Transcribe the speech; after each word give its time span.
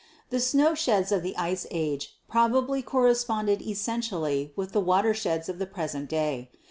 The 0.31 0.39
snow 0.39 0.73
sheds 0.73 1.11
of 1.11 1.21
the 1.21 1.37
Ice 1.37 1.67
Age 1.69 2.15
probably 2.27 2.81
cor 2.81 3.03
responded 3.03 3.61
essentially 3.61 4.51
with 4.55 4.71
the 4.71 4.81
water 4.81 5.13
sheds 5.13 5.47
of 5.47 5.59
the 5.59 5.67
present 5.67 6.09
day. 6.09 6.49